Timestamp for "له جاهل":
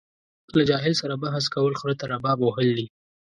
0.57-0.93